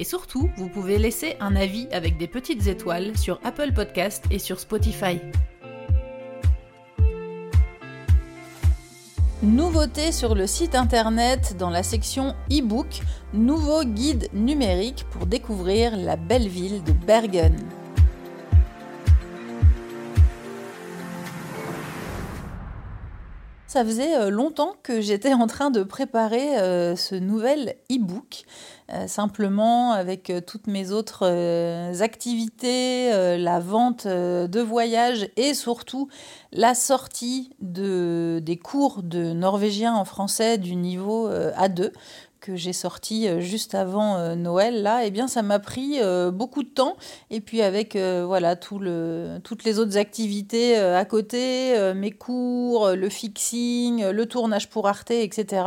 Et 0.00 0.04
surtout, 0.04 0.48
vous 0.56 0.70
pouvez 0.70 0.96
laisser 0.96 1.36
un 1.40 1.54
avis 1.54 1.86
avec 1.92 2.16
des 2.16 2.26
petites 2.26 2.66
étoiles 2.66 3.18
sur 3.18 3.38
Apple 3.44 3.74
Podcast 3.74 4.24
et 4.30 4.38
sur 4.38 4.58
Spotify. 4.58 5.20
Nouveauté 9.42 10.10
sur 10.10 10.34
le 10.34 10.46
site 10.46 10.74
internet 10.74 11.54
dans 11.58 11.68
la 11.68 11.82
section 11.82 12.34
e-book, 12.50 13.02
nouveau 13.34 13.84
guide 13.84 14.30
numérique 14.32 15.04
pour 15.10 15.26
découvrir 15.26 15.94
la 15.98 16.16
belle 16.16 16.48
ville 16.48 16.82
de 16.82 16.92
Bergen. 16.92 17.54
Ça 23.70 23.84
faisait 23.84 24.16
euh, 24.16 24.30
longtemps 24.30 24.74
que 24.82 25.00
j'étais 25.00 25.32
en 25.32 25.46
train 25.46 25.70
de 25.70 25.84
préparer 25.84 26.58
euh, 26.58 26.96
ce 26.96 27.14
nouvel 27.14 27.76
e-book, 27.88 28.42
euh, 28.92 29.06
simplement 29.06 29.92
avec 29.92 30.32
toutes 30.44 30.66
mes 30.66 30.90
autres 30.90 31.24
activités, 32.02 33.12
la 33.38 33.60
vente 33.60 34.08
de 34.08 34.60
voyages 34.60 35.28
et 35.36 35.54
surtout 35.54 36.08
la 36.50 36.74
sortie 36.74 37.50
de, 37.60 38.40
des 38.42 38.56
cours 38.56 39.04
de 39.04 39.32
norvégien 39.32 39.94
en 39.94 40.04
français 40.04 40.58
du 40.58 40.74
niveau 40.74 41.30
A2 41.30 41.92
que 42.40 42.56
j'ai 42.56 42.72
sorti 42.72 43.28
euh, 43.28 43.40
juste 43.40 43.74
avant 43.74 44.16
euh, 44.16 44.34
Noël 44.34 44.82
là, 44.82 45.04
eh 45.04 45.10
bien 45.10 45.28
ça 45.28 45.42
m'a 45.42 45.58
pris 45.58 46.00
euh, 46.00 46.30
beaucoup 46.30 46.62
de 46.62 46.68
temps 46.68 46.96
et 47.30 47.40
puis 47.40 47.62
avec 47.62 47.96
voilà 47.96 48.56
tout 48.56 48.78
le, 48.78 49.38
toutes 49.44 49.64
les 49.64 49.78
autres 49.78 49.96
activités 49.96 50.76
à 50.76 51.04
côté, 51.04 51.92
mes 51.94 52.10
cours, 52.10 52.90
le 52.90 53.08
fixing, 53.08 54.04
le 54.06 54.26
tournage 54.26 54.68
pour 54.68 54.88
Arte, 54.88 55.10
etc. 55.10 55.64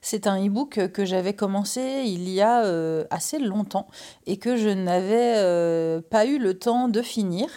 C'est 0.00 0.26
un 0.26 0.44
e-book 0.44 0.88
que 0.92 1.04
j'avais 1.04 1.34
commencé 1.34 2.02
il 2.06 2.28
y 2.28 2.40
a 2.40 2.62
assez 3.10 3.38
longtemps 3.38 3.88
et 4.26 4.36
que 4.36 4.56
je 4.56 4.68
n'avais 4.68 6.00
pas 6.10 6.26
eu 6.26 6.38
le 6.38 6.54
temps 6.54 6.88
de 6.88 7.02
finir. 7.02 7.48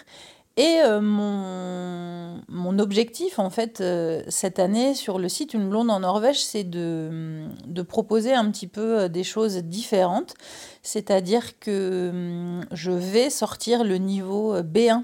Et 0.58 0.80
euh, 0.84 1.02
mon, 1.02 2.42
mon, 2.50 2.80
objectif, 2.80 3.38
en 3.38 3.52
fait, 3.52 3.80
euh, 3.80 4.24
cette 4.28 4.58
année, 4.58 4.96
sur 4.96 5.20
le 5.20 5.30
site 5.30 5.54
Une 5.54 5.70
Blonde 5.70 5.92
en 5.92 6.00
Norvège, 6.00 6.44
c'est 6.44 6.64
de, 6.64 7.46
de, 7.68 7.82
proposer 7.84 8.34
un 8.34 8.50
petit 8.50 8.66
peu 8.66 9.02
euh, 9.02 9.08
des 9.08 9.24
choses 9.24 9.58
différentes. 9.58 10.34
C'est-à-dire 10.82 11.60
que 11.60 12.10
hum, 12.10 12.66
je 12.72 12.92
vais 12.92 13.30
sortir 13.30 13.84
le 13.84 13.98
niveau 13.98 14.60
B1 14.62 15.04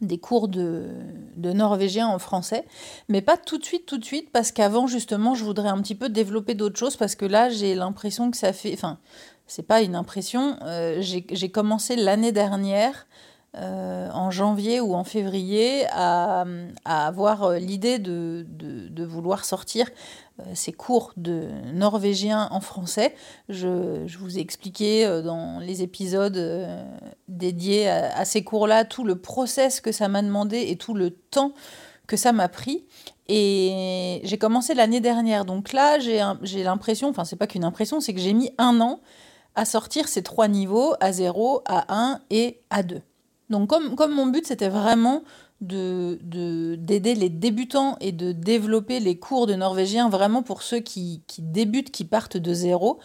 des 0.00 0.18
cours 0.18 0.48
de, 0.48 0.88
de, 1.36 1.52
norvégien 1.52 2.08
en 2.08 2.18
français, 2.18 2.64
mais 3.08 3.20
pas 3.20 3.36
tout 3.36 3.58
de 3.58 3.64
suite, 3.64 3.84
tout 3.86 3.98
de 3.98 4.04
suite, 4.04 4.30
parce 4.32 4.50
qu'avant, 4.50 4.86
justement, 4.86 5.34
je 5.34 5.44
voudrais 5.44 5.68
un 5.68 5.80
petit 5.82 5.94
peu 5.94 6.08
développer 6.08 6.54
d'autres 6.54 6.78
choses, 6.78 6.96
parce 6.96 7.14
que 7.14 7.26
là, 7.26 7.50
j'ai 7.50 7.74
l'impression 7.74 8.30
que 8.30 8.36
ça 8.36 8.52
fait... 8.54 8.72
Enfin, 8.72 8.98
c'est 9.46 9.62
pas 9.62 9.82
une 9.82 9.94
impression, 9.94 10.58
j'ai 11.00 11.50
commencé 11.50 11.96
l'année 11.96 12.32
dernière 12.32 13.06
euh, 13.56 14.10
en 14.10 14.32
janvier 14.32 14.80
ou 14.80 14.94
en 14.94 15.04
février 15.04 15.86
à, 15.92 16.44
avoir 16.84 17.44
euh, 17.44 17.58
l'idée 17.58 18.00
de, 18.00 18.44
vouloir 19.04 19.44
sortir 19.44 19.88
euh, 20.40 20.42
ces 20.54 20.72
cours 20.72 21.12
de 21.16 21.46
norvégien 21.72 22.48
en 22.50 22.60
français. 22.60 23.14
Je, 23.48 24.18
vous 24.18 24.38
ai 24.38 24.40
expliqué 24.40 25.06
dans 25.22 25.60
les 25.60 25.82
épisodes 25.82 26.68
dédiés 27.28 27.88
à, 27.88 28.24
ces 28.24 28.42
cours-là 28.42 28.84
tout 28.84 29.04
le 29.04 29.20
process 29.20 29.80
que 29.80 29.92
ça 29.92 30.08
m'a 30.08 30.22
demandé 30.22 30.64
et 30.68 30.76
tout 30.76 30.94
le 30.94 31.10
temps 31.10 31.52
que 32.08 32.16
ça 32.16 32.32
m'a 32.32 32.48
pris. 32.48 32.84
Et 33.28 34.20
j'ai 34.24 34.36
commencé 34.36 34.74
l'année 34.74 35.00
dernière. 35.00 35.44
Donc 35.44 35.72
là, 35.72 36.00
j'ai 36.00 36.64
l'impression, 36.64 37.08
enfin 37.08 37.24
c'est 37.24 37.36
pas 37.36 37.46
qu'une 37.46 37.64
impression, 37.64 38.00
c'est 38.00 38.14
que 38.14 38.20
j'ai 38.20 38.34
mis 38.34 38.50
un 38.58 38.80
an 38.80 38.98
à 39.54 39.64
sortir 39.64 40.08
ces 40.08 40.24
trois 40.24 40.48
niveaux, 40.48 40.96
A0, 41.00 41.62
A1 41.66 42.18
et 42.30 42.60
A2. 42.72 43.00
Donc 43.50 43.68
comme, 43.68 44.14
mon 44.14 44.26
but 44.26 44.46
c'était 44.46 44.68
vraiment 44.68 45.22
d'aider 45.60 46.18
de, 47.14 47.20
les 47.20 47.28
débutants 47.28 47.96
et 48.00 48.12
de 48.12 48.32
développer 48.32 49.00
les 49.00 49.18
cours 49.18 49.46
de 49.46 49.54
norvégien 49.54 50.08
vraiment 50.08 50.42
pour 50.42 50.62
ceux 50.62 50.80
qui, 50.80 51.22
débutent, 51.38 51.90
qui 51.90 52.04
partent 52.04 52.36
de 52.36 52.52
zéro, 52.52 52.98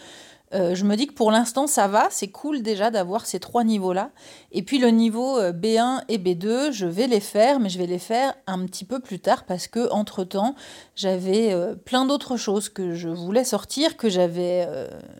euh, 0.55 0.73
je 0.73 0.83
me 0.83 0.95
dis 0.95 1.05
que 1.05 1.13
pour 1.13 1.29
l'instant 1.29 1.67
ça 1.67 1.88
va, 1.88 2.07
c'est 2.09 2.29
cool 2.29 2.63
déjà 2.63 2.89
d'avoir 2.89 3.27
ces 3.27 3.39
trois 3.39 3.63
niveaux-là. 3.63 4.09
Et 4.51 4.63
puis 4.63 4.79
le 4.79 4.89
niveau 4.89 5.38
euh, 5.38 5.53
B1 5.53 6.01
et 6.07 6.17
B2, 6.17 6.71
je 6.71 6.88
vais 6.88 7.06
les 7.06 7.19
faire, 7.19 7.59
mais 7.59 7.69
je 7.69 7.77
vais 7.77 7.85
les 7.85 8.00
faire 8.00 8.33
un 8.47 8.66
petit 8.66 8.83
peu 8.83 9.00
plus 9.00 9.19
tard 9.19 9.44
parce 9.45 9.67
que 9.67 9.91
entre 9.91 10.23
temps 10.23 10.56
j'avais 10.95 11.53
euh, 11.53 11.75
plein 11.75 12.06
d'autres 12.06 12.35
choses 12.35 12.67
que 12.67 12.95
je 12.95 13.09
voulais 13.09 13.44
sortir, 13.44 13.95
que 13.95 14.09
j'avais 14.09 14.67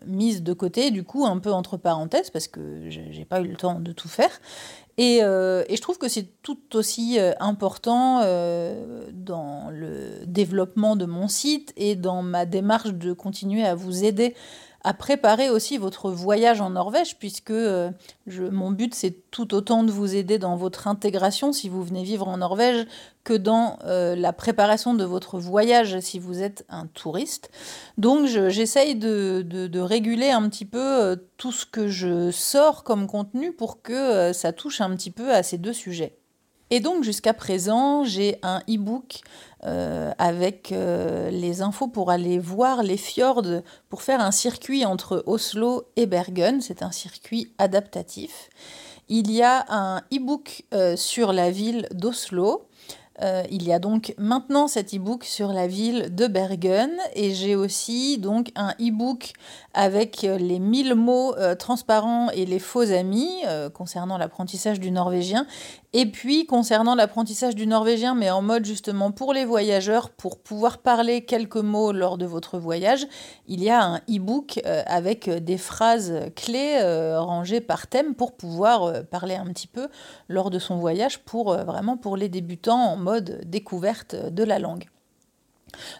mises 0.04 0.42
de 0.42 0.52
côté, 0.52 0.90
du 0.90 1.04
coup 1.04 1.24
un 1.24 1.38
peu 1.38 1.52
entre 1.52 1.76
parenthèses 1.76 2.30
parce 2.30 2.48
que 2.48 2.88
j'ai 2.88 3.24
pas 3.24 3.40
eu 3.40 3.46
le 3.46 3.56
temps 3.56 3.78
de 3.78 3.92
tout 3.92 4.08
faire. 4.08 4.40
Et, 5.02 5.20
et 5.20 5.76
je 5.76 5.80
trouve 5.80 5.96
que 5.96 6.08
c'est 6.08 6.28
tout 6.42 6.76
aussi 6.76 7.18
important 7.40 8.20
dans 9.14 9.70
le 9.70 10.26
développement 10.26 10.94
de 10.94 11.06
mon 11.06 11.26
site 11.26 11.72
et 11.78 11.94
dans 11.96 12.22
ma 12.22 12.44
démarche 12.44 12.92
de 12.92 13.14
continuer 13.14 13.64
à 13.64 13.74
vous 13.74 14.04
aider 14.04 14.34
à 14.82 14.94
préparer 14.94 15.50
aussi 15.50 15.78
votre 15.78 16.10
voyage 16.10 16.60
en 16.60 16.70
Norvège, 16.70 17.18
puisque 17.18 17.50
euh, 17.50 17.90
mon 18.26 18.70
but 18.70 18.94
c'est 18.94 19.30
tout 19.30 19.54
autant 19.54 19.84
de 19.84 19.90
vous 19.90 20.14
aider 20.14 20.38
dans 20.38 20.56
votre 20.56 20.88
intégration 20.88 21.52
si 21.52 21.68
vous 21.68 21.82
venez 21.82 22.02
vivre 22.02 22.28
en 22.28 22.38
Norvège 22.38 22.86
que 23.22 23.34
dans 23.34 23.78
euh, 23.84 24.16
la 24.16 24.32
préparation 24.32 24.94
de 24.94 25.04
votre 25.04 25.38
voyage 25.38 26.00
si 26.00 26.18
vous 26.18 26.42
êtes 26.42 26.64
un 26.70 26.86
touriste. 26.86 27.50
Donc 27.98 28.26
j'essaye 28.26 28.94
de, 28.94 29.42
de, 29.42 29.80
réguler 29.80 30.30
un 30.30 30.48
petit 30.48 30.64
peu 30.64 30.78
euh, 30.78 31.16
tout 31.36 31.52
ce 31.52 31.66
que 31.66 31.88
je 31.88 32.30
sors 32.30 32.82
comme 32.82 33.06
contenu 33.06 33.52
pour 33.52 33.82
que 33.82 34.32
ça 34.32 34.52
touche 34.52 34.80
un 34.80 34.94
petit 34.96 35.10
peu 35.10 35.32
à 35.32 35.42
ces 35.42 35.58
deux 35.58 35.72
sujets. 35.72 36.19
Et 36.72 36.78
donc 36.78 37.02
jusqu'à 37.02 37.34
présent, 37.34 38.04
j'ai 38.04 38.38
un 38.42 38.60
e-book 38.68 39.22
euh, 39.64 40.12
avec 40.18 40.70
euh, 40.70 41.28
les 41.30 41.62
infos 41.62 41.88
pour 41.88 42.10
aller 42.10 42.38
voir 42.38 42.84
les 42.84 42.96
fjords, 42.96 43.62
pour 43.88 44.02
faire 44.02 44.20
un 44.20 44.30
circuit 44.30 44.86
entre 44.86 45.24
Oslo 45.26 45.82
et 45.96 46.06
Bergen. 46.06 46.60
C'est 46.60 46.82
un 46.82 46.92
circuit 46.92 47.52
adaptatif. 47.58 48.50
Il 49.08 49.32
y 49.32 49.42
a 49.42 49.66
un 49.68 49.98
e-book 50.12 50.64
euh, 50.72 50.94
sur 50.94 51.32
la 51.32 51.50
ville 51.50 51.88
d'Oslo. 51.92 52.68
il 53.50 53.64
y 53.64 53.72
a 53.72 53.78
donc 53.78 54.14
maintenant 54.16 54.66
cet 54.66 54.94
e-book 54.94 55.24
sur 55.24 55.52
la 55.52 55.66
ville 55.66 56.14
de 56.14 56.26
Bergen 56.26 56.90
et 57.14 57.34
j'ai 57.34 57.54
aussi 57.54 58.16
donc 58.16 58.50
un 58.54 58.72
e-book 58.80 59.34
avec 59.74 60.22
les 60.22 60.58
1000 60.58 60.94
mots 60.94 61.34
transparents 61.58 62.30
et 62.30 62.46
les 62.46 62.58
faux 62.58 62.90
amis 62.90 63.44
concernant 63.74 64.16
l'apprentissage 64.16 64.80
du 64.80 64.90
norvégien 64.90 65.46
et 65.92 66.06
puis, 66.06 66.46
concernant 66.46 66.94
l'apprentissage 66.94 67.56
du 67.56 67.66
norvégien, 67.66 68.14
mais 68.14 68.30
en 68.30 68.42
mode 68.42 68.64
justement 68.64 69.10
pour 69.10 69.32
les 69.32 69.44
voyageurs, 69.44 70.10
pour 70.10 70.38
pouvoir 70.38 70.78
parler 70.78 71.24
quelques 71.24 71.56
mots 71.56 71.90
lors 71.90 72.16
de 72.16 72.26
votre 72.26 72.58
voyage, 72.58 73.08
il 73.48 73.60
y 73.60 73.70
a 73.70 73.82
un 73.82 73.96
e-book 74.08 74.60
euh, 74.66 74.84
avec 74.86 75.28
des 75.28 75.58
phrases 75.58 76.30
clés 76.36 76.78
euh, 76.80 77.20
rangées 77.20 77.60
par 77.60 77.88
thème 77.88 78.14
pour 78.14 78.36
pouvoir 78.36 78.84
euh, 78.84 79.02
parler 79.02 79.34
un 79.34 79.46
petit 79.46 79.66
peu 79.66 79.88
lors 80.28 80.50
de 80.50 80.60
son 80.60 80.76
voyage, 80.76 81.18
pour 81.18 81.56
vraiment 81.56 81.96
pour 81.96 82.16
les 82.16 82.28
débutants 82.28 82.92
en 82.92 82.96
mode 82.96 83.40
découverte 83.44 84.14
de 84.14 84.44
la 84.44 84.60
langue. 84.60 84.84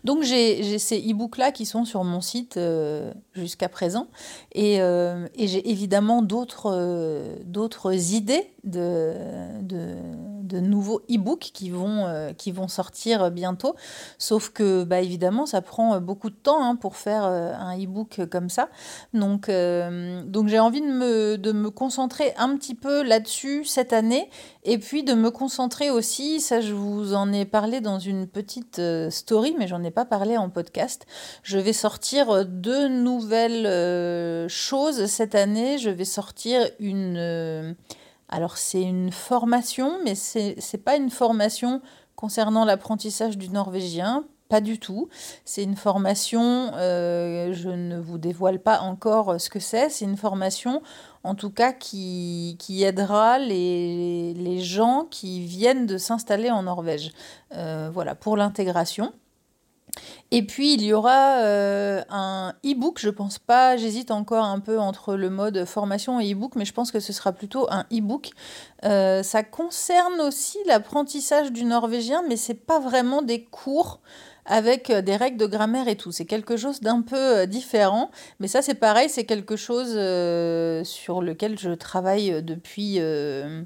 Donc 0.05 0.23
j'ai 0.23 0.79
ces 0.79 0.99
e-books-là 0.99 1.53
qui 1.53 1.67
sont 1.67 1.85
sur 1.85 2.05
mon 2.05 2.21
site 2.21 2.59
jusqu'à 3.35 3.69
présent. 3.69 4.09
Et, 4.53 4.77
et 4.77 5.47
j'ai 5.47 5.71
évidemment 5.71 6.23
d'autres 6.23 7.45
idées 8.15 8.51
de, 8.65 9.13
de, 9.63 9.97
de 10.51 10.61
nouveaux 10.61 11.01
e-books 11.11 11.51
qui, 11.55 11.71
vont 11.71 12.07
euh, 12.07 12.33
qui 12.33 12.53
vont 12.53 12.69
sortir 12.69 13.31
bientôt. 13.31 13.75
Sauf 14.19 14.51
que, 14.51 14.85
bah, 14.85 15.01
évidemment, 15.01 15.47
ça 15.47 15.63
prend 15.63 16.01
beaucoup 16.01 16.31
de 16.31 16.35
temps 16.35 16.63
hein, 16.63 16.77
pour 16.77 16.97
faire 16.97 17.25
euh, 17.25 17.53
un 17.55 17.79
e-book 17.79 18.21
comme 18.31 18.51
ça. 18.51 18.69
Donc, 19.15 19.49
euh, 19.49 20.23
donc 20.25 20.49
j'ai 20.49 20.59
envie 20.59 20.81
de 20.81 20.87
me, 20.87 21.39
de 21.39 21.53
me 21.53 21.71
concentrer 21.71 22.35
un 22.37 22.57
petit 22.57 22.75
peu 22.75 23.03
là-dessus 23.03 23.65
cette 23.65 23.93
année. 23.93 24.29
Et 24.65 24.79
puis 24.79 25.05
de 25.05 25.15
me 25.15 25.31
concentrer 25.31 25.91
aussi, 25.91 26.41
ça 26.41 26.61
je 26.61 26.75
vous 26.75 27.15
en 27.15 27.33
ai 27.33 27.45
parlé 27.45 27.81
dans 27.81 27.99
une 27.99 28.27
petite 28.27 28.81
story, 29.11 29.55
mais 29.59 29.67
j'en 29.67 29.83
ai 29.83 29.91
pas 29.91 30.05
parlé 30.05 30.37
en 30.37 30.51
podcast. 30.51 31.07
Je 31.43 31.59
vais 31.59 31.73
sortir 31.73 32.45
deux 32.45 32.89
nouvelles 32.89 34.49
choses 34.49 35.07
cette 35.07 35.35
année. 35.35 35.79
Je 35.79 35.91
vais 35.91 36.05
sortir 36.05 36.69
une 36.79 37.77
Alors 38.31 38.57
c'est 38.57 38.81
une 38.81 39.11
formation, 39.11 39.99
mais 40.05 40.15
c'est 40.15 40.57
n'est 40.73 40.81
pas 40.81 40.97
une 40.97 41.11
formation 41.11 41.83
concernant 42.15 42.65
l'apprentissage 42.65 43.37
du 43.37 43.51
norvégien, 43.51 44.25
pas 44.49 44.61
du 44.61 44.79
tout. 44.79 45.09
C'est 45.45 45.63
une 45.63 45.77
formation, 45.77 46.73
euh, 46.75 47.53
je 47.53 47.71
ne 47.71 47.99
vous 47.99 48.19
dévoile 48.19 48.61
pas 48.61 48.81
encore 48.81 49.41
ce 49.41 49.51
que 49.51 49.59
c'est, 49.59 49.89
c'est 49.91 50.05
une 50.05 50.17
formation 50.17 50.83
en 51.25 51.35
tout 51.35 51.51
cas 51.51 51.73
qui, 51.73 52.57
qui 52.59 52.83
aidera 52.83 53.39
les, 53.39 54.33
les, 54.35 54.61
gens 54.61 55.07
qui 55.11 55.41
viennent 55.41 55.87
de 55.87 55.99
s'installer 55.99 56.51
en 56.51 56.63
Norvège. 56.63 57.13
Euh, 57.55 57.91
voilà, 57.93 58.15
pour 58.15 58.37
l'intégration. 58.37 59.13
Et 60.31 60.47
puis 60.47 60.75
il 60.75 60.83
y 60.83 60.93
aura 60.93 61.41
euh, 61.43 62.03
un 62.09 62.30
e-book, 62.65 62.99
je 63.01 63.11
pense 63.11 63.39
pas, 63.39 63.77
j'hésite 63.77 64.11
encore 64.11 64.45
un 64.45 64.61
peu 64.61 64.79
entre 64.79 65.15
le 65.15 65.31
mode 65.31 65.65
formation 65.65 66.21
et 66.21 66.33
e-book, 66.33 66.55
mais 66.57 66.65
je 66.65 66.73
pense 66.73 66.91
que 66.91 67.01
ce 67.01 67.13
sera 67.13 67.33
plutôt 67.33 67.71
un 67.71 67.87
e-book. 67.93 68.31
Euh, 68.85 69.23
ça 69.23 69.43
concerne 69.43 70.21
aussi 70.21 70.59
l'apprentissage 70.67 71.53
du 71.53 71.65
norvégien, 71.65 72.23
mais 72.29 72.37
c'est 72.37 72.55
pas 72.55 72.79
vraiment 72.79 73.23
des 73.23 73.45
cours 73.45 74.01
avec 74.47 74.91
euh, 74.91 75.03
des 75.03 75.17
règles 75.17 75.37
de 75.37 75.47
grammaire 75.47 75.89
et 75.89 75.97
tout. 75.97 76.13
C'est 76.13 76.25
quelque 76.25 76.57
chose 76.57 76.81
d'un 76.81 77.03
peu 77.03 77.47
différent, 77.47 78.11
mais 78.39 78.49
ça 78.49 78.63
c'est 78.63 78.75
pareil, 78.75 79.09
c'est 79.09 79.25
quelque 79.25 79.57
chose 79.57 79.91
sur 80.87 81.23
lequel 81.23 81.59
je 81.59 81.71
travaille 81.71 82.43
depuis 82.43 82.97
euh, 82.99 83.63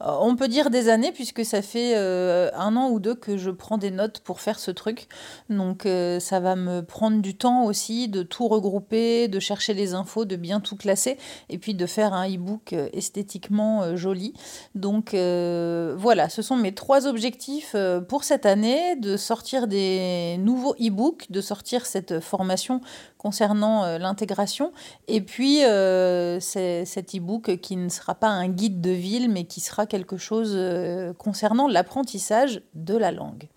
on 0.00 0.36
peut 0.36 0.48
dire 0.48 0.70
des 0.70 0.88
années 0.88 1.12
puisque 1.12 1.44
ça 1.44 1.62
fait 1.62 1.94
euh, 1.96 2.50
un 2.54 2.76
an 2.76 2.90
ou 2.90 3.00
deux 3.00 3.14
que 3.14 3.36
je 3.36 3.50
prends 3.50 3.78
des 3.78 3.90
notes 3.90 4.20
pour 4.20 4.40
faire 4.40 4.58
ce 4.58 4.70
truc. 4.70 5.08
Donc 5.48 5.86
euh, 5.86 6.20
ça 6.20 6.40
va 6.40 6.56
me 6.56 6.82
prendre 6.82 7.22
du 7.22 7.36
temps 7.36 7.64
aussi 7.64 8.08
de 8.08 8.22
tout 8.22 8.48
regrouper, 8.48 9.28
de 9.28 9.40
chercher 9.40 9.74
les 9.74 9.94
infos, 9.94 10.24
de 10.24 10.36
bien 10.36 10.60
tout 10.60 10.76
classer 10.76 11.16
et 11.48 11.58
puis 11.58 11.74
de 11.74 11.86
faire 11.86 12.12
un 12.12 12.28
e-book 12.28 12.74
esthétiquement 12.92 13.96
joli. 13.96 14.34
Donc 14.74 15.12
voilà, 15.12 16.28
ce 16.28 16.42
sont 16.42 16.56
mes 16.56 16.74
trois 16.74 17.06
objectifs 17.06 17.74
pour 18.08 18.24
cette 18.24 18.46
année, 18.46 18.96
de 18.96 19.16
sortir 19.16 19.66
des 19.66 20.36
nouveaux 20.38 20.74
e-books, 20.74 21.30
de 21.30 21.40
sortir 21.40 21.86
cette 21.86 22.20
formation 22.20 22.80
concernant 23.26 23.84
euh, 23.84 23.98
l'intégration. 23.98 24.72
Et 25.08 25.20
puis, 25.20 25.64
euh, 25.64 26.38
cet 26.38 27.14
e-book 27.14 27.56
qui 27.56 27.76
ne 27.76 27.88
sera 27.88 28.14
pas 28.14 28.28
un 28.28 28.48
guide 28.48 28.80
de 28.80 28.90
ville, 28.90 29.28
mais 29.28 29.44
qui 29.44 29.60
sera 29.60 29.85
quelque 29.86 30.16
chose 30.16 30.52
euh, 30.54 31.12
concernant 31.14 31.68
l'apprentissage 31.68 32.62
de 32.74 32.96
la 32.96 33.12
langue. 33.12 33.48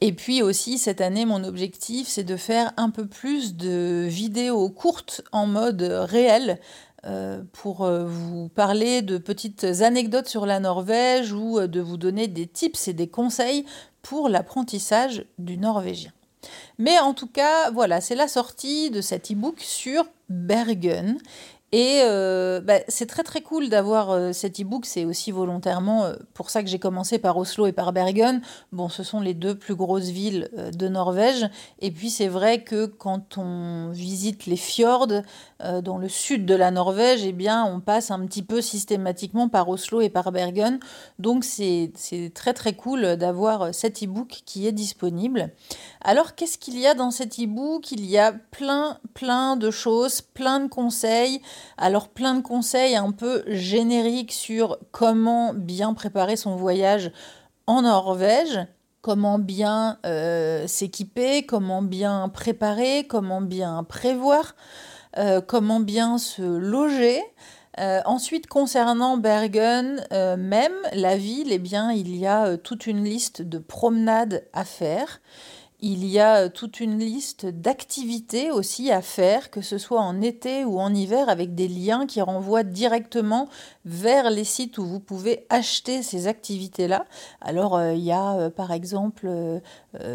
Et 0.00 0.12
puis 0.12 0.42
aussi, 0.42 0.78
cette 0.78 1.00
année, 1.00 1.26
mon 1.26 1.42
objectif, 1.42 2.06
c'est 2.06 2.24
de 2.24 2.36
faire 2.36 2.72
un 2.76 2.90
peu 2.90 3.06
plus 3.06 3.56
de 3.56 4.06
vidéos 4.08 4.68
courtes 4.70 5.22
en 5.32 5.46
mode 5.46 5.82
réel 5.82 6.60
pour 7.52 7.86
vous 7.86 8.48
parler 8.48 9.00
de 9.02 9.16
petites 9.16 9.64
anecdotes 9.64 10.26
sur 10.26 10.44
la 10.44 10.58
Norvège 10.58 11.32
ou 11.32 11.60
de 11.60 11.80
vous 11.80 11.96
donner 11.96 12.26
des 12.26 12.48
tips 12.48 12.88
et 12.88 12.92
des 12.92 13.06
conseils 13.06 13.64
pour 14.02 14.28
l'apprentissage 14.28 15.24
du 15.38 15.56
norvégien. 15.56 16.12
Mais 16.78 16.98
en 16.98 17.14
tout 17.14 17.26
cas, 17.26 17.70
voilà, 17.70 18.00
c'est 18.00 18.14
la 18.14 18.28
sortie 18.28 18.90
de 18.90 19.00
cet 19.00 19.30
e-book 19.32 19.60
sur 19.60 20.04
Bergen. 20.28 21.18
Et 21.76 22.00
euh, 22.04 22.62
bah, 22.62 22.78
c'est 22.88 23.04
très 23.04 23.22
très 23.22 23.42
cool 23.42 23.68
d'avoir 23.68 24.10
euh, 24.10 24.32
cet 24.32 24.58
e-book, 24.58 24.86
c'est 24.86 25.04
aussi 25.04 25.30
volontairement 25.30 26.04
euh, 26.04 26.14
pour 26.32 26.48
ça 26.48 26.62
que 26.62 26.70
j'ai 26.70 26.78
commencé 26.78 27.18
par 27.18 27.36
Oslo 27.36 27.66
et 27.66 27.72
par 27.72 27.92
Bergen. 27.92 28.40
Bon, 28.72 28.88
ce 28.88 29.02
sont 29.02 29.20
les 29.20 29.34
deux 29.34 29.54
plus 29.54 29.74
grosses 29.74 30.08
villes 30.08 30.48
de 30.72 30.88
Norvège. 30.88 31.50
Et 31.80 31.90
puis 31.90 32.08
c'est 32.08 32.28
vrai 32.28 32.62
que 32.62 32.86
quand 32.86 33.36
on 33.36 33.90
visite 33.90 34.46
les 34.46 34.56
fjords 34.56 35.22
dans 35.82 35.98
le 35.98 36.08
sud 36.08 36.46
de 36.46 36.54
la 36.54 36.70
Norvège, 36.70 37.26
eh 37.26 37.32
bien 37.32 37.64
on 37.66 37.80
passe 37.80 38.10
un 38.10 38.24
petit 38.24 38.42
peu 38.42 38.62
systématiquement 38.62 39.50
par 39.50 39.68
Oslo 39.68 40.00
et 40.00 40.08
par 40.08 40.32
Bergen. 40.32 40.80
Donc 41.18 41.44
c'est 41.44 41.92
très 42.34 42.54
très 42.54 42.72
cool 42.72 43.16
d'avoir 43.16 43.74
cet 43.74 44.02
e-book 44.02 44.40
qui 44.46 44.66
est 44.66 44.72
disponible. 44.72 45.50
Alors 46.00 46.34
qu'est-ce 46.36 46.56
qu'il 46.56 46.78
y 46.78 46.86
a 46.86 46.94
dans 46.94 47.10
cet 47.10 47.38
e-book? 47.38 47.90
Il 47.92 48.06
y 48.06 48.16
a 48.16 48.32
plein 48.32 48.98
plein 49.12 49.56
de 49.56 49.70
choses, 49.70 50.20
plein 50.20 50.60
de 50.60 50.68
conseils. 50.68 51.42
Alors 51.76 52.08
plein 52.08 52.34
de 52.34 52.42
conseils 52.42 52.96
un 52.96 53.12
peu 53.12 53.42
génériques 53.46 54.32
sur 54.32 54.78
comment 54.92 55.52
bien 55.54 55.94
préparer 55.94 56.36
son 56.36 56.56
voyage 56.56 57.10
en 57.66 57.82
Norvège, 57.82 58.66
comment 59.02 59.38
bien 59.38 59.98
euh, 60.06 60.66
s'équiper, 60.66 61.44
comment 61.44 61.82
bien 61.82 62.28
préparer, 62.28 63.06
comment 63.08 63.40
bien 63.40 63.84
prévoir, 63.84 64.54
euh, 65.18 65.40
comment 65.40 65.80
bien 65.80 66.18
se 66.18 66.42
loger. 66.42 67.22
Euh, 67.78 68.00
ensuite, 68.06 68.46
concernant 68.46 69.18
Bergen 69.18 70.02
même, 70.10 70.76
la 70.92 71.16
ville, 71.16 71.52
eh 71.52 71.58
bien, 71.58 71.92
il 71.92 72.16
y 72.16 72.26
a 72.26 72.56
toute 72.56 72.86
une 72.86 73.04
liste 73.04 73.42
de 73.42 73.58
promenades 73.58 74.44
à 74.52 74.64
faire. 74.64 75.20
Il 75.80 76.06
y 76.06 76.18
a 76.18 76.48
toute 76.48 76.80
une 76.80 76.98
liste 76.98 77.44
d'activités 77.44 78.50
aussi 78.50 78.90
à 78.90 79.02
faire, 79.02 79.50
que 79.50 79.60
ce 79.60 79.76
soit 79.76 80.00
en 80.00 80.22
été 80.22 80.64
ou 80.64 80.80
en 80.80 80.94
hiver, 80.94 81.28
avec 81.28 81.54
des 81.54 81.68
liens 81.68 82.06
qui 82.06 82.22
renvoient 82.22 82.62
directement 82.62 83.46
vers 83.84 84.30
les 84.30 84.44
sites 84.44 84.78
où 84.78 84.86
vous 84.86 85.00
pouvez 85.00 85.46
acheter 85.50 86.02
ces 86.02 86.28
activités-là. 86.28 87.04
Alors, 87.42 87.76
euh, 87.76 87.92
il 87.92 88.02
y 88.02 88.10
a 88.10 88.34
euh, 88.36 88.50
par 88.50 88.72
exemple 88.72 89.26
euh, 89.26 89.60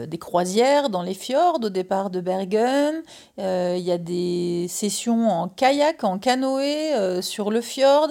des 0.08 0.18
croisières 0.18 0.90
dans 0.90 1.04
les 1.04 1.14
fjords 1.14 1.60
au 1.64 1.70
départ 1.70 2.10
de 2.10 2.22
Bergen. 2.22 3.04
il 3.38 3.84
y 3.84 3.92
a 3.92 3.98
des 3.98 4.66
sessions 4.68 5.30
en 5.30 5.48
kayak, 5.48 6.04
en 6.04 6.18
canoë 6.18 7.22
sur 7.22 7.52
le 7.52 7.62
fjord. 7.62 8.10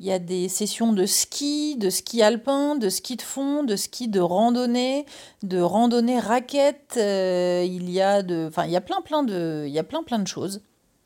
Il 0.00 0.06
y 0.06 0.12
a 0.12 0.20
des 0.20 0.48
sessions 0.48 0.92
de 0.92 1.06
ski, 1.06 1.76
de 1.76 1.90
ski 1.90 2.22
alpin, 2.22 2.76
de 2.76 2.88
ski 2.88 3.16
de 3.16 3.22
fond, 3.22 3.64
de 3.64 3.74
ski 3.74 4.06
de 4.06 4.20
randonnée, 4.20 5.06
de 5.42 5.60
randonnée 5.60 6.20
raquette. 6.20 6.94
Euh, 6.96 7.64
il 7.66 7.90
y 7.90 8.00
a 8.00 8.22
de, 8.22 8.46
enfin, 8.48 8.64
il 8.66 8.70
y 8.70 8.76
a 8.76 8.80
plein, 8.80 9.00
plein 9.00 9.24
de, 9.24 9.64
il 9.66 9.72
y 9.72 9.78
a 9.78 9.84
plein, 9.84 10.04
plein 10.04 10.20
de 10.20 10.28
choses. 10.28 10.62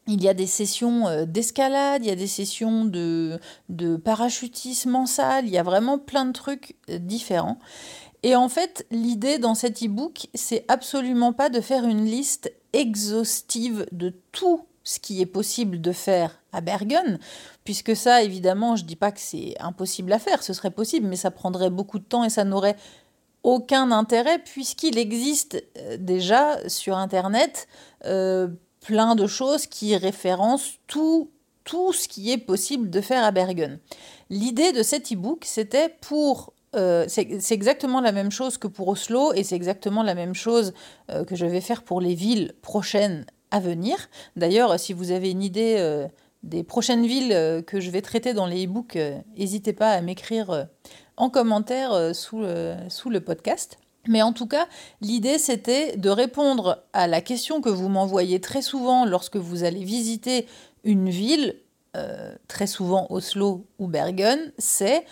Il 0.09 0.23
y 0.23 0.29
a 0.29 0.35
des 0.35 0.47
sessions 0.47 1.09
euh, 1.09 1.25
d'escalade, 1.25 2.05
il 2.05 2.09
y 2.09 2.11
a 2.11 2.17
des 2.17 2.27
sessions 2.27 2.85
de, 2.85 3.39
de 3.71 3.97
parachutisme 3.97 4.95
en 4.95 5.07
salle, 5.07 5.47
il 5.47 5.53
y 5.53 5.59
a 5.59 5.63
vraiment 5.63 5.99
plein 5.99 6.27
de 6.27 6.33
trucs 6.33 6.77
euh, 6.91 6.99
différents. 6.99 7.59
Et 8.23 8.37
en 8.37 8.49
fait, 8.49 8.87
l'idée 8.91 9.39
dans 9.39 9.55
cet 9.55 9.83
e-book, 9.83 10.29
c'est 10.35 10.65
absolument 10.69 11.33
pas 11.33 11.49
de 11.49 11.61
faire 11.61 11.85
une 11.85 12.05
liste 12.05 12.53
exhaustive 12.73 13.87
de 13.91 14.15
tout 14.33 14.67
ce 14.85 14.99
qui 14.99 15.21
est 15.21 15.27
possible 15.27 15.81
de 15.81 15.93
faire 15.93 16.39
à 16.53 16.61
Bergen, 16.61 17.19
puisque 17.65 17.97
ça, 17.97 18.23
évidemment, 18.23 18.77
je 18.77 18.83
ne 18.83 18.89
dis 18.89 18.97
pas 18.97 19.13
que 19.13 19.21
c'est 19.21 19.55
impossible 19.61 20.13
à 20.13 20.19
faire, 20.19 20.43
ce 20.43 20.53
serait 20.53 20.71
possible, 20.71 21.07
mais 21.07 21.17
ça 21.17 21.31
prendrait 21.31 21.71
beaucoup 21.71 21.99
de 21.99 22.05
temps 22.05 22.25
et 22.25 22.31
ça 22.31 22.45
n'aurait 22.45 22.77
aucun 23.43 23.91
intérêt, 23.91 24.39
puisqu'il 24.39 24.99
existe 24.99 25.63
euh, 25.79 25.97
déjà 25.99 26.69
sur 26.69 26.97
Internet 26.97 27.67
euh, 28.05 28.49
plein 28.81 29.15
de 29.15 29.27
choses 29.27 29.67
qui 29.67 29.97
référencent 29.97 30.79
tout, 30.87 31.31
tout 31.65 31.93
ce 31.93 32.09
qui 32.09 32.31
est 32.31 32.39
possible 32.39 32.91
de 32.91 33.01
faire 33.01 33.25
à 33.25 33.31
Bergen. 33.31 33.79
L'idée 34.31 34.73
de 34.73 34.83
cet 34.83 35.13
e-book, 35.13 35.45
c'était 35.45 35.89
pour 36.01 36.53
euh, 36.75 37.05
c'est 37.07 37.53
exactement 37.53 38.01
la 38.01 38.13
même 38.13 38.31
chose 38.31 38.57
que 38.57 38.67
pour 38.67 38.89
Oslo 38.89 39.35
et 39.35 39.45
c'est 39.45 39.57
exactement 39.57 40.03
la 40.03 40.15
même 40.15 40.35
chose 40.35 40.73
que 41.27 41.37
je 41.37 41.45
vais 41.45 41.61
faire 41.61 41.83
pour 41.83 42.01
les 42.01 42.15
villes 42.15 42.55
prochaines 42.63 43.27
à 43.53 43.61
venir. 43.61 44.09
D'ailleurs, 44.35 44.81
si 44.81 44.93
vous 44.93 45.13
avez 45.13 45.31
une 45.31 45.43
idée 45.43 45.77
euh, 45.79 46.09
des 46.43 46.65
prochaines 46.65 47.07
villes 47.07 47.33
euh, 47.33 47.63
que 47.63 47.81
je 47.81 47.91
vais 47.91 48.03
traiter 48.03 48.33
dans 48.33 48.47
les 48.47 48.65
e-books, 48.65 48.97
euh, 48.97 49.19
n'hésitez 49.37 49.75
pas 49.75 49.93
à 49.93 50.01
m'écrire 50.01 50.67
en 51.17 51.31
commentaire 51.31 52.15
sous 52.15 52.41
le, 52.41 52.75
sous 52.89 53.11
le 53.11 53.21
podcast. 53.21 53.79
Mais 54.09 54.23
en 54.23 54.33
tout 54.33 54.47
cas, 54.47 54.67
l'idée 55.01 55.39
c'était 55.39 55.97
de 55.97 56.09
répondre 56.09 56.83
à 56.93 57.07
la 57.07 57.21
question 57.21 57.61
que 57.61 57.69
vous 57.69 57.89
m'envoyez 57.89 58.41
très 58.41 58.63
souvent 58.63 59.05
lorsque 59.05 59.37
vous 59.37 59.63
allez 59.63 59.85
visiter 59.85 60.49
une 60.83 61.11
ville, 61.11 61.57
très 62.49 62.67
souvent 62.67 63.07
Oslo 63.11 63.67
ou 63.79 63.87
Bergen, 63.87 64.53
c'est 64.57 65.05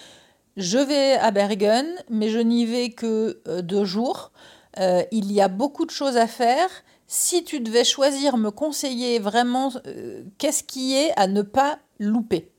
je 0.56 0.78
vais 0.78 1.12
à 1.12 1.30
Bergen, 1.30 1.86
mais 2.08 2.30
je 2.30 2.38
n'y 2.38 2.64
vais 2.64 2.90
que 2.90 3.40
deux 3.60 3.84
jours. 3.84 4.32
il 4.76 5.30
y 5.30 5.40
a 5.40 5.48
beaucoup 5.48 5.84
de 5.84 5.90
choses 5.92 6.16
à 6.16 6.26
faire 6.26 6.70
si 7.12 7.42
tu 7.42 7.58
devais 7.58 7.82
choisir, 7.82 8.36
me 8.36 8.52
conseiller 8.52 9.18
vraiment 9.18 9.72
euh, 9.88 10.22
qu'est-ce 10.38 10.62
qui 10.62 10.94
est 10.94 11.10
à 11.16 11.26
ne 11.26 11.42
pas 11.42 11.80
louper? 11.98 12.52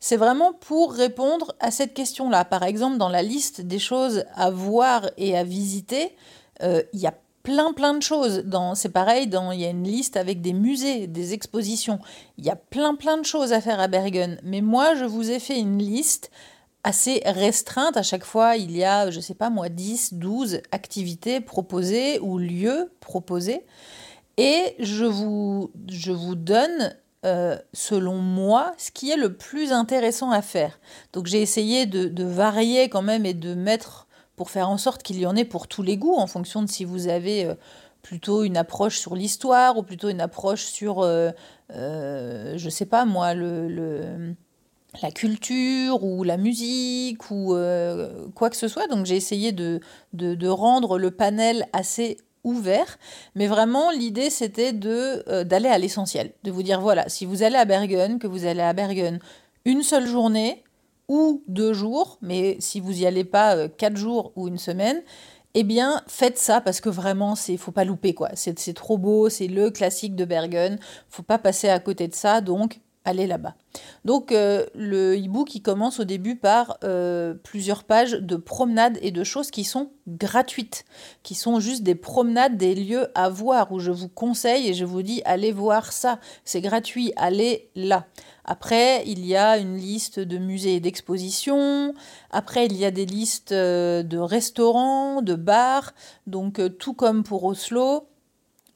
C'est 0.00 0.16
vraiment 0.16 0.54
pour 0.54 0.94
répondre 0.94 1.54
à 1.60 1.70
cette 1.70 1.92
question-là. 1.92 2.46
Par 2.46 2.62
exemple, 2.62 2.96
dans 2.96 3.10
la 3.10 3.22
liste 3.22 3.60
des 3.60 3.78
choses 3.78 4.24
à 4.34 4.48
voir 4.48 5.10
et 5.18 5.36
à 5.36 5.44
visiter, 5.44 6.16
euh, 6.62 6.82
il 6.94 7.00
y 7.00 7.06
a 7.06 7.12
plein 7.42 7.74
plein 7.74 7.92
de 7.92 8.02
choses. 8.02 8.42
C'est 8.74 8.88
pareil, 8.88 9.28
il 9.30 9.60
y 9.60 9.66
a 9.66 9.70
une 9.70 9.84
liste 9.84 10.16
avec 10.16 10.40
des 10.40 10.54
musées, 10.54 11.06
des 11.06 11.34
expositions. 11.34 11.98
Il 12.38 12.46
y 12.46 12.50
a 12.50 12.56
plein 12.56 12.94
plein 12.94 13.18
de 13.18 13.26
choses 13.26 13.52
à 13.52 13.60
faire 13.60 13.80
à 13.80 13.88
Bergen. 13.88 14.40
Mais 14.44 14.62
moi, 14.62 14.94
je 14.94 15.04
vous 15.04 15.30
ai 15.30 15.40
fait 15.40 15.58
une 15.58 15.78
liste 15.78 16.30
assez 16.84 17.22
restreinte. 17.24 17.96
À 17.96 18.02
chaque 18.02 18.24
fois, 18.24 18.56
il 18.56 18.76
y 18.76 18.84
a, 18.84 19.10
je 19.10 19.16
ne 19.16 19.22
sais 19.22 19.34
pas 19.34 19.50
moi, 19.50 19.68
10, 19.68 20.14
12 20.14 20.60
activités 20.72 21.40
proposées 21.40 22.18
ou 22.20 22.38
lieux 22.38 22.92
proposés. 23.00 23.64
Et 24.36 24.76
je 24.78 25.04
vous, 25.04 25.72
je 25.88 26.12
vous 26.12 26.36
donne 26.36 26.94
euh, 27.26 27.58
selon 27.72 28.18
moi, 28.18 28.72
ce 28.78 28.92
qui 28.92 29.10
est 29.10 29.16
le 29.16 29.36
plus 29.36 29.72
intéressant 29.72 30.30
à 30.30 30.40
faire. 30.40 30.78
Donc 31.12 31.26
j'ai 31.26 31.42
essayé 31.42 31.84
de, 31.84 32.24
varier 32.24 32.88
quand 32.88 33.02
même 33.02 33.26
et 33.26 33.34
de 33.34 33.54
mettre 33.54 34.06
pour 34.36 34.50
faire 34.50 34.68
en 34.68 34.78
sorte 34.78 35.02
qu'il 35.02 35.18
y 35.18 35.26
en 35.26 35.34
ait 35.34 35.44
pour 35.44 35.66
tous 35.66 35.82
les 35.82 35.96
goûts, 35.96 36.14
en 36.14 36.28
fonction 36.28 36.62
de 36.62 36.68
si 36.68 36.84
vous 36.84 37.08
avez 37.08 37.44
euh, 37.44 37.54
plutôt 38.02 38.44
une 38.44 38.56
approche 38.56 38.98
sur 38.98 39.16
l'histoire 39.16 39.76
ou 39.76 39.82
plutôt 39.82 40.08
une 40.10 40.20
approche 40.20 40.66
sur, 40.66 41.00
euh, 41.02 41.32
je 41.68 42.68
sais 42.70 42.86
pas 42.86 43.04
moi, 43.04 43.34
le, 43.34 44.36
la 45.02 45.10
culture 45.10 46.02
ou 46.02 46.24
la 46.24 46.36
musique 46.36 47.30
ou 47.30 47.54
quoi 48.34 48.50
que 48.50 48.56
ce 48.56 48.68
soit. 48.68 48.86
Donc 48.88 49.06
j'ai 49.06 49.16
essayé 49.16 49.52
de, 49.52 49.80
de, 50.12 50.48
rendre 50.48 50.98
le 50.98 51.10
panel 51.10 51.66
assez 51.72 52.16
ouvert. 52.44 52.98
Mais 53.34 53.46
vraiment, 53.46 53.90
l'idée, 53.90 54.30
c'était 54.30 54.72
de 54.72 55.22
euh, 55.28 55.44
d'aller 55.44 55.68
à 55.68 55.78
l'essentiel. 55.78 56.32
De 56.42 56.50
vous 56.50 56.62
dire, 56.62 56.80
voilà, 56.80 57.08
si 57.08 57.24
vous 57.24 57.42
allez 57.42 57.56
à 57.56 57.64
Bergen, 57.64 58.18
que 58.18 58.26
vous 58.26 58.46
allez 58.46 58.62
à 58.62 58.72
Bergen 58.72 59.20
une 59.64 59.82
seule 59.82 60.06
journée 60.06 60.64
ou 61.08 61.42
deux 61.48 61.72
jours, 61.72 62.18
mais 62.20 62.56
si 62.60 62.80
vous 62.80 62.92
n'y 62.92 63.06
allez 63.06 63.24
pas 63.24 63.56
euh, 63.56 63.68
quatre 63.68 63.96
jours 63.96 64.32
ou 64.36 64.48
une 64.48 64.58
semaine, 64.58 65.02
eh 65.54 65.64
bien, 65.64 66.02
faites 66.06 66.38
ça 66.38 66.60
parce 66.60 66.80
que 66.80 66.88
vraiment, 66.88 67.34
c'est 67.34 67.56
faut 67.56 67.72
pas 67.72 67.84
louper 67.84 68.14
quoi. 68.14 68.30
C'est 68.34 68.74
trop 68.74 68.98
beau, 68.98 69.28
c'est 69.28 69.48
le 69.48 69.70
classique 69.70 70.14
de 70.14 70.24
Bergen. 70.24 70.78
Faut 71.08 71.22
pas 71.22 71.38
passer 71.38 71.68
à 71.68 71.78
côté 71.80 72.08
de 72.08 72.14
ça. 72.14 72.40
Donc, 72.40 72.80
aller 73.08 73.26
là-bas. 73.26 73.54
Donc 74.04 74.32
euh, 74.32 74.66
le 74.74 75.16
e-book 75.16 75.54
il 75.54 75.62
commence 75.62 76.00
au 76.00 76.04
début 76.04 76.36
par 76.36 76.78
euh, 76.84 77.34
plusieurs 77.34 77.84
pages 77.84 78.12
de 78.12 78.36
promenades 78.36 78.98
et 79.02 79.10
de 79.10 79.24
choses 79.24 79.50
qui 79.50 79.64
sont 79.64 79.90
gratuites, 80.06 80.84
qui 81.22 81.34
sont 81.34 81.60
juste 81.60 81.82
des 81.82 81.94
promenades, 81.94 82.56
des 82.56 82.74
lieux 82.74 83.08
à 83.14 83.28
voir 83.28 83.72
où 83.72 83.78
je 83.78 83.90
vous 83.90 84.08
conseille 84.08 84.68
et 84.68 84.74
je 84.74 84.84
vous 84.84 85.02
dis 85.02 85.22
allez 85.24 85.52
voir 85.52 85.92
ça, 85.92 86.20
c'est 86.44 86.60
gratuit, 86.60 87.12
allez 87.16 87.70
là. 87.74 88.06
Après, 88.44 89.02
il 89.06 89.26
y 89.26 89.36
a 89.36 89.58
une 89.58 89.76
liste 89.76 90.20
de 90.20 90.38
musées 90.38 90.76
et 90.76 90.80
d'expositions. 90.80 91.92
Après, 92.30 92.64
il 92.64 92.74
y 92.78 92.86
a 92.86 92.90
des 92.90 93.04
listes 93.04 93.52
euh, 93.52 94.02
de 94.02 94.16
restaurants, 94.16 95.20
de 95.20 95.34
bars. 95.34 95.92
Donc, 96.26 96.58
tout 96.78 96.94
comme 96.94 97.24
pour 97.24 97.44
Oslo, 97.44 98.08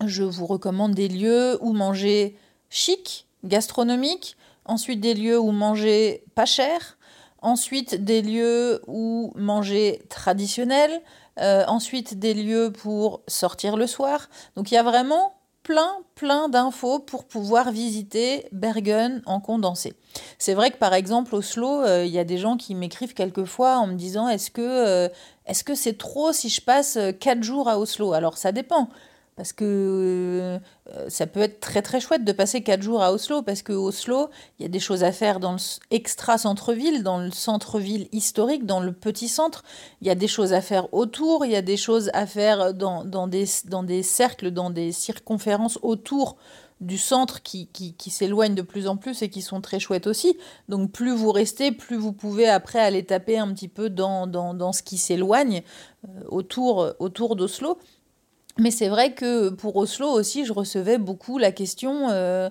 je 0.07 0.25
vous 0.25 0.45
recommande 0.45 0.95
des 0.95 1.09
lieux 1.09 1.57
où 1.63 1.73
manger 1.73 2.37
chic, 2.69 3.27
gastronomique, 3.45 4.37
ensuite 4.65 5.01
des 5.01 5.15
lieux 5.15 5.39
où 5.39 5.51
manger 5.51 6.25
pas 6.35 6.47
cher, 6.47 6.99
ensuite 7.41 8.03
des 8.03 8.23
lieux 8.23 8.83
où 8.87 9.33
manger 9.35 10.03
traditionnel, 10.09 11.03
euh, 11.41 11.65
ensuite 11.67 12.19
des 12.19 12.35
lieux 12.35 12.73
pour 12.73 13.23
sortir 13.27 13.77
le 13.77 13.87
soir. 13.87 14.29
Donc 14.57 14.71
il 14.71 14.75
y 14.75 14.79
a 14.79 14.83
vraiment 14.83 15.35
plein, 15.63 15.99
plein 16.15 16.49
d'infos 16.49 16.99
pour 16.99 17.25
pouvoir 17.25 17.71
visiter 17.71 18.47
Bergen 18.53 19.23
en 19.27 19.41
condensé. 19.41 19.95
C'est 20.39 20.55
vrai 20.55 20.71
que 20.71 20.77
par 20.77 20.95
exemple, 20.95 21.35
Oslo, 21.35 21.83
euh, 21.83 22.05
il 22.05 22.13
y 22.13 22.19
a 22.19 22.25
des 22.25 22.39
gens 22.39 22.57
qui 22.57 22.75
m'écrivent 22.75 23.15
quelquefois 23.15 23.77
en 23.77 23.87
me 23.87 23.95
disant 23.95 24.29
est-ce 24.29 24.51
que 24.51 24.63
euh, 24.63 25.09
que 25.65 25.75
c'est 25.75 25.99
trop 25.99 26.33
si 26.33 26.49
je 26.49 26.61
passe 26.61 26.99
4 27.21 27.43
jours 27.43 27.69
à 27.69 27.79
Oslo? 27.79 28.13
Alors 28.13 28.39
ça 28.39 28.53
dépend. 28.53 28.89
Parce 29.35 29.55
que 29.55 29.65
euh, 29.65 30.59
ça 31.09 31.27
peut 31.27 31.41
être 31.41 31.59
très 31.59 31.81
très 31.81 32.01
chouette 32.01 32.23
de 32.23 32.33
passer 32.33 32.63
quatre 32.63 32.83
jours 32.83 33.03
à 33.03 33.13
Oslo, 33.15 33.41
parce 33.41 33.63
que 33.63 33.73
Oslo, 33.73 34.29
il 34.59 34.63
y 34.63 34.67
a 34.67 34.69
des 34.69 34.79
choses 34.79 35.05
à 35.05 35.11
faire 35.11 35.41
dans 35.41 35.53
le 35.53 35.59
extra 35.91 36.37
centre-ville, 36.37 37.03
dans 37.03 37.17
le 37.17 37.31
centre-ville 37.31 38.09
historique, 38.13 38.67
dans 38.67 38.81
le 38.81 38.93
petit 38.93 39.29
centre. 39.29 39.65
Il 40.03 40.07
y 40.07 40.11
a 40.11 40.15
des 40.15 40.29
choses 40.29 40.53
à 40.53 40.61
faire 40.61 40.93
autour, 40.93 41.47
il 41.47 41.53
y 41.53 41.57
a 41.57 41.63
des 41.63 41.79
choses 41.79 42.11
à 42.13 42.27
faire 42.27 42.75
dans, 42.75 43.05
dans, 43.05 43.27
des, 43.27 43.47
dans 43.65 43.83
des 43.83 44.03
cercles, 44.03 44.51
dans 44.51 44.69
des 44.69 44.93
circonférences 44.93 45.79
autour 45.81 46.37
du 46.83 46.99
centre 46.99 47.43
qui, 47.43 47.69
qui, 47.69 47.95
qui 47.95 48.11
s'éloignent 48.11 48.57
de 48.57 48.63
plus 48.63 48.87
en 48.87 48.97
plus 48.97 49.23
et 49.23 49.31
qui 49.31 49.41
sont 49.41 49.61
très 49.63 49.79
chouettes 49.79 50.09
aussi. 50.09 50.37
Donc 50.69 50.91
plus 50.91 51.15
vous 51.15 51.33
restez, 51.33 51.73
plus 51.73 51.97
vous 51.97 52.13
pouvez 52.13 52.49
après 52.49 52.81
aller 52.81 53.05
taper 53.05 53.39
un 53.39 53.55
petit 53.55 53.69
peu 53.69 53.89
dans, 53.89 54.27
dans, 54.27 54.53
dans 54.53 54.73
ce 54.73 54.83
qui 54.83 54.99
s'éloigne 54.99 55.63
euh, 56.05 56.09
autour, 56.29 56.93
autour 56.99 57.37
d'Oslo. 57.37 57.79
Mais 58.59 58.71
c'est 58.71 58.89
vrai 58.89 59.15
que 59.15 59.49
pour 59.51 59.77
Oslo 59.77 60.09
aussi, 60.09 60.45
je 60.45 60.53
recevais 60.53 60.99
beaucoup 60.99 61.39
la 61.39 61.53
question 61.53 62.11
euh, 62.11 62.51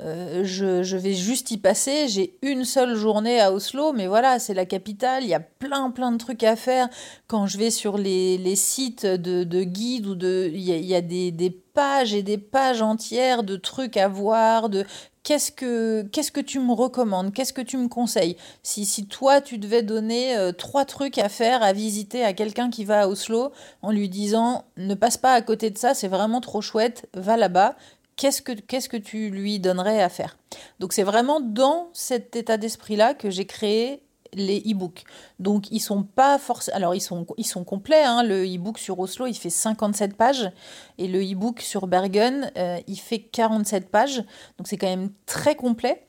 euh, 0.00 0.42
je, 0.42 0.96
vais 0.96 1.14
juste 1.14 1.52
y 1.52 1.56
passer, 1.56 2.08
j'ai 2.08 2.36
une 2.42 2.64
seule 2.64 2.96
journée 2.96 3.40
à 3.40 3.52
Oslo, 3.52 3.92
mais 3.92 4.08
voilà, 4.08 4.40
c'est 4.40 4.54
la 4.54 4.66
capitale, 4.66 5.22
il 5.22 5.28
y 5.28 5.34
a 5.34 5.40
plein 5.40 5.90
plein 5.90 6.10
de 6.10 6.18
trucs 6.18 6.42
à 6.42 6.56
faire. 6.56 6.88
Quand 7.28 7.46
je 7.46 7.58
vais 7.58 7.70
sur 7.70 7.96
les, 7.96 8.56
sites 8.56 9.06
de, 9.06 9.62
guides 9.62 10.06
ou 10.06 10.16
de. 10.16 10.50
Il 10.52 10.60
y 10.60 10.94
a, 10.94 11.00
des, 11.00 11.30
des, 11.30 11.50
pages 11.50 12.12
et 12.12 12.22
des 12.22 12.38
pages 12.38 12.82
entières 12.82 13.44
de 13.44 13.56
trucs 13.56 13.96
à 13.96 14.08
voir, 14.08 14.68
de 14.68 14.84
qu'est-ce 15.24 15.50
que, 15.50 16.40
tu 16.40 16.60
me 16.60 16.72
recommandes, 16.72 17.32
qu'est-ce 17.32 17.52
que 17.52 17.62
tu 17.62 17.76
me 17.78 17.88
conseilles? 17.88 18.36
Si, 18.62 18.84
si 18.84 19.06
toi, 19.06 19.40
tu 19.40 19.58
devais 19.58 19.82
donner 19.82 20.36
euh, 20.36 20.52
trois 20.52 20.84
trucs 20.84 21.18
à 21.18 21.28
faire, 21.28 21.62
à 21.62 21.72
visiter 21.72 22.22
à 22.24 22.32
quelqu'un 22.32 22.70
qui 22.70 22.84
va 22.84 23.02
à 23.02 23.08
Oslo, 23.08 23.50
en 23.82 23.90
lui 23.90 24.08
disant 24.08 24.64
ne 24.76 24.94
passe 24.94 25.16
pas 25.16 25.32
à 25.32 25.42
côté 25.42 25.70
de 25.70 25.78
ça, 25.78 25.94
c'est 25.94 26.08
vraiment 26.08 26.40
trop 26.40 26.60
chouette, 26.60 27.08
va 27.14 27.36
là-bas. 27.36 27.74
Qu'est-ce 28.16 28.42
que, 28.42 28.52
qu'est-ce 28.52 28.88
que 28.88 28.96
tu 28.96 29.30
lui 29.30 29.58
donnerais 29.58 30.00
à 30.00 30.08
faire? 30.08 30.36
Donc 30.78 30.92
c'est 30.92 31.02
vraiment 31.02 31.40
dans 31.40 31.88
cet 31.92 32.36
état 32.36 32.58
d'esprit-là 32.58 33.14
que 33.14 33.28
j'ai 33.28 33.46
créé 33.46 34.03
les 34.34 34.60
e-books. 34.60 35.04
Donc 35.38 35.70
ils 35.70 35.80
sont 35.80 36.02
pas 36.02 36.38
forcément... 36.38 36.76
Alors 36.76 36.94
ils 36.94 37.00
sont, 37.00 37.26
ils 37.36 37.46
sont 37.46 37.64
complets, 37.64 38.02
hein. 38.02 38.22
le 38.22 38.44
e-book 38.44 38.78
sur 38.78 38.98
Oslo 38.98 39.26
il 39.26 39.34
fait 39.34 39.50
57 39.50 40.16
pages 40.16 40.50
et 40.98 41.08
le 41.08 41.20
e-book 41.20 41.60
sur 41.60 41.86
Bergen 41.86 42.50
euh, 42.56 42.78
il 42.86 42.98
fait 42.98 43.20
47 43.20 43.90
pages. 43.90 44.18
Donc 44.58 44.66
c'est 44.66 44.76
quand 44.76 44.88
même 44.88 45.10
très 45.26 45.54
complet. 45.54 46.06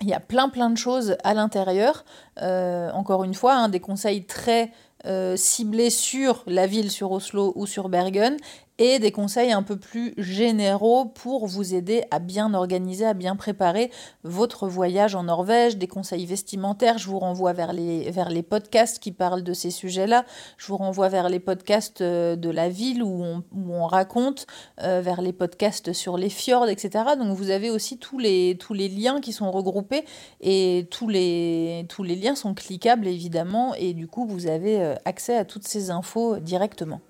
Il 0.00 0.08
y 0.08 0.14
a 0.14 0.20
plein 0.20 0.48
plein 0.48 0.70
de 0.70 0.76
choses 0.76 1.16
à 1.24 1.32
l'intérieur. 1.32 2.04
Euh, 2.42 2.90
encore 2.92 3.24
une 3.24 3.34
fois, 3.34 3.54
hein, 3.54 3.68
des 3.68 3.80
conseils 3.80 4.24
très 4.24 4.70
euh, 5.06 5.36
ciblés 5.36 5.90
sur 5.90 6.42
la 6.46 6.66
ville, 6.66 6.90
sur 6.90 7.12
Oslo 7.12 7.52
ou 7.54 7.66
sur 7.66 7.88
Bergen, 7.88 8.36
et 8.78 8.98
des 8.98 9.12
conseils 9.12 9.52
un 9.52 9.62
peu 9.62 9.76
plus 9.76 10.14
généraux 10.18 11.06
pour 11.06 11.46
vous 11.46 11.74
aider 11.74 12.04
à 12.10 12.18
bien 12.18 12.52
organiser, 12.54 13.06
à 13.06 13.14
bien 13.14 13.36
préparer 13.36 13.90
votre 14.22 14.68
voyage 14.68 15.14
en 15.14 15.24
Norvège, 15.24 15.76
des 15.78 15.86
conseils 15.86 16.26
vestimentaires. 16.26 16.98
Je 16.98 17.08
vous 17.08 17.18
renvoie 17.18 17.52
vers 17.52 17.72
les, 17.72 18.10
vers 18.10 18.28
les 18.28 18.42
podcasts 18.42 18.98
qui 18.98 19.12
parlent 19.12 19.42
de 19.42 19.52
ces 19.52 19.70
sujets-là. 19.70 20.24
Je 20.58 20.66
vous 20.66 20.76
renvoie 20.76 21.08
vers 21.08 21.28
les 21.28 21.40
podcasts 21.40 22.00
euh, 22.00 22.36
de 22.36 22.50
la 22.50 22.68
ville 22.68 23.02
où 23.02 23.22
on, 23.22 23.42
où 23.54 23.74
on 23.74 23.86
raconte, 23.86 24.46
euh, 24.82 25.00
vers 25.00 25.22
les 25.22 25.32
podcasts 25.32 25.92
sur 25.92 26.18
les 26.18 26.30
fjords, 26.30 26.68
etc. 26.68 27.04
Donc 27.18 27.34
vous 27.36 27.50
avez 27.50 27.70
aussi 27.70 27.98
tous 27.98 28.18
les, 28.18 28.56
tous 28.58 28.74
les 28.74 28.88
liens 28.88 29.20
qui 29.20 29.32
sont 29.32 29.50
regroupés 29.50 30.04
et 30.40 30.86
tous 30.90 31.08
les, 31.08 31.86
tous 31.88 32.02
les 32.02 32.16
liens 32.16 32.34
sont 32.34 32.54
cliquables 32.54 33.06
évidemment 33.06 33.74
et 33.74 33.94
du 33.94 34.06
coup 34.06 34.26
vous 34.26 34.46
avez 34.46 34.82
euh, 34.82 34.94
accès 35.04 35.36
à 35.36 35.44
toutes 35.44 35.66
ces 35.66 35.90
infos 35.90 36.38
directement. 36.38 37.00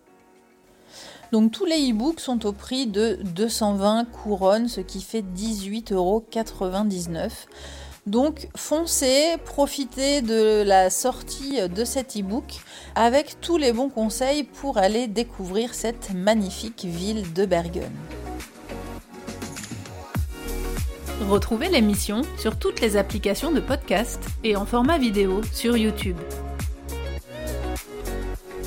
Donc 1.33 1.52
tous 1.52 1.64
les 1.64 1.90
e-books 1.90 2.21
sont 2.21 2.47
au 2.47 2.52
prix 2.52 2.87
de 2.87 3.18
220 3.35 4.04
couronnes, 4.04 4.68
ce 4.68 4.80
qui 4.80 5.00
fait 5.00 5.23
18,99 5.23 5.95
euros. 5.95 6.25
Donc 8.06 8.49
foncez, 8.56 9.37
profitez 9.45 10.23
de 10.23 10.62
la 10.64 10.90
sortie 10.90 11.59
de 11.68 11.85
cet 11.85 12.16
e-book 12.16 12.61
avec 12.95 13.40
tous 13.40 13.56
les 13.56 13.73
bons 13.73 13.88
conseils 13.88 14.45
pour 14.45 14.78
aller 14.78 15.09
découvrir 15.09 15.75
cette 15.75 16.14
magnifique 16.14 16.85
ville 16.85 17.33
de 17.33 17.47
Bergen. 17.47 17.90
Retrouvez 21.28 21.68
l'émission 21.68 22.23
sur 22.38 22.56
toutes 22.56 22.80
les 22.80 22.97
applications 22.97 23.50
de 23.50 23.59
podcast 23.59 24.23
et 24.45 24.54
en 24.54 24.66
format 24.66 24.99
vidéo 24.99 25.40
sur 25.52 25.76
YouTube. 25.76 26.18